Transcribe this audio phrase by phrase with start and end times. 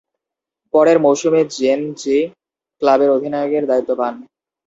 [0.73, 2.17] পরের মৌসুমে জেন জি
[2.81, 4.13] ক্লাবের অধিনায়কের দায়িত্ব পান।